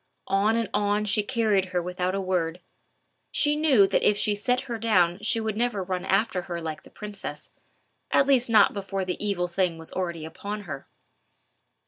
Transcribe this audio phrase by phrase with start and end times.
[0.33, 2.59] On and on she carried her without a word.
[3.31, 6.81] She knew that if she set her down she would never run after her like
[6.81, 7.51] the princess,
[8.09, 10.87] at least not before the evil thing was already upon her.